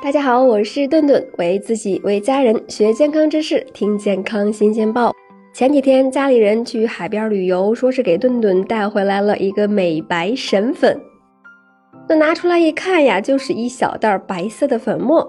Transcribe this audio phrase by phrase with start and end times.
[0.00, 5.12] 大家好，我是顿顿，为自己为家人学健康知识，听健康新鲜报。
[5.52, 10.96] 前几天家里人去海边旅游，说是给顿顿带回来了一个美白神粉。
[12.08, 15.28] 那拿出来一看呀，就是一小袋白色的粉末。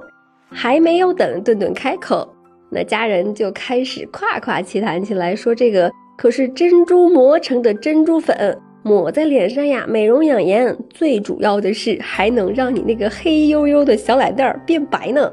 [0.52, 2.28] 还没有等顿顿开口，
[2.70, 8.56] 那家人就开始夸夸其谈起来，说这个可是珍珠磨成的珍珠粉。
[8.82, 15.32] 抹在脸上呀，美容养颜，最主要的是还能让你那个黑黝黝的小脸蛋儿变白呢。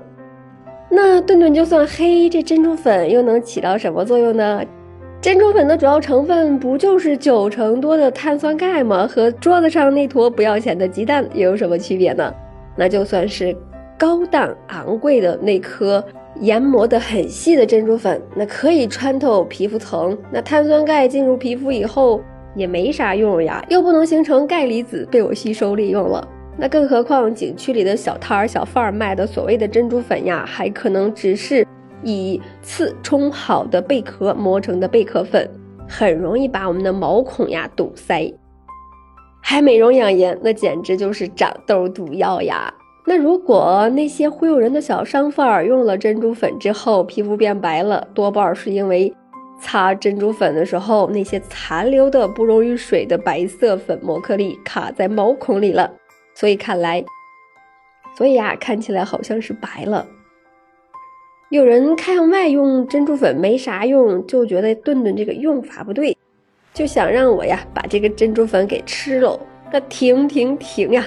[0.91, 4.63] 那顿顿就算黑，这珍珠粉又能起到什么作用呢？
[5.21, 9.07] 珍珠粉的主要成分不就是九成多的碳酸钙吗？
[9.07, 12.33] 和桌子上那坨不要钱的鸡蛋又有什么区别呢？
[12.77, 13.57] 那就算是
[13.97, 16.05] 高档昂贵的那颗
[16.41, 22.21] 研磨的很细的珍珠粉，那可以穿透皮肤层，那碳酸钙进入皮肤以后。
[22.57, 26.27] 也没啥用呀，又不能形成钙离子被我吸收利用了。
[26.57, 31.67] 那更何况景区里的小摊儿、小贩儿卖的所谓的珍珠粉呀，还可能只是
[32.03, 35.49] 以次冲好的贝壳磨成的贝壳粉，
[35.87, 38.33] 很容易把我们的毛孔呀堵塞。
[39.43, 42.73] 还美容养颜，那简直就是长痘毒药呀。
[43.07, 49.15] 那如果那些忽悠人的小商贩儿用了珍珠粉之后皮肤变白了，多半是因为。
[49.59, 55.93] 擦珍珠粉的时候，那些残留的不溶于水的白色粉末颗粒卡在毛孔里了，
[56.35, 57.05] 所以看来，
[58.17, 60.07] 所以呀，看起来好像是白了。
[61.49, 66.17] 有人看外用珍珠粉没啥用，就觉得顿顿这个用法不对，
[66.75, 69.39] 就想让我呀把这个珍珠粉给吃了。
[69.73, 71.05] 那停停停呀！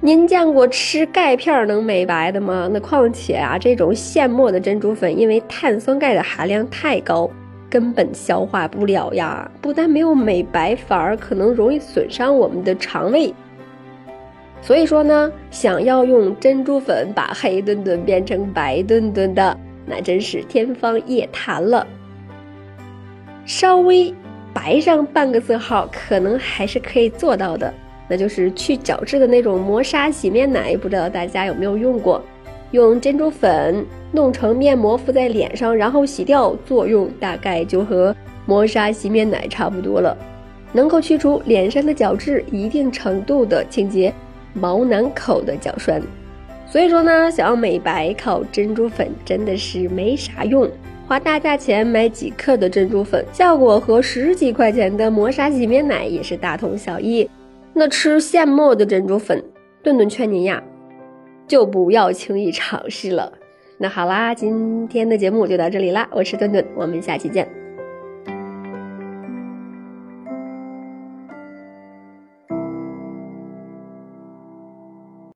[0.00, 2.68] 您见过吃钙片能美白的吗？
[2.72, 7.30] 那况且啊，这种现磨的珍珠粉，因为碳酸钙的含量太高。
[7.72, 9.50] 根本消化不了呀！
[9.62, 13.32] 不但没有美白，反而可能容易损伤我们的肠胃。
[14.60, 21.86] 所以说呢，想要用珍珠粉把黑墩墩变成白墩墩的，那真是天方夜谭了。
[23.46, 24.14] 稍微
[24.52, 27.72] 白上半个色号，可能还是可以做到的，
[28.06, 32.22] 那就是去角质的那种磨砂洗面奶，不知道大家有没有用过？
[32.72, 40.16] 用珍珠粉弄成面膜敷在脸上，然后洗掉，作用大概就和磨砂洗面奶差不多了，
[40.72, 44.12] 能够去除脸上的角质，一定程度的清洁
[44.54, 46.02] 毛囊口的角栓。
[46.66, 50.66] 所以说呢，想要美白靠珍珠粉真的是没啥用，
[51.06, 57.28] 花大价钱买几克的珍珠粉，效果和十几块钱的磨砂洗面奶也是大同小异。
[57.74, 59.42] 那吃现磨的珍珠粉，
[59.82, 60.62] 顿顿劝您呀。
[61.52, 63.30] 就不要轻易尝试了。
[63.76, 67.61] 那好啦，今天的节目就到这里啦，我是顿顿，我们下期见。